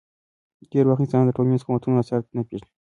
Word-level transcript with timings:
ډېری 0.71 0.87
وخت 0.89 1.01
انسانان 1.03 1.27
د 1.27 1.31
ټولنیزو 1.37 1.67
قوتونو 1.67 2.01
اثرات 2.01 2.25
نه 2.37 2.41
پېژني. 2.47 2.69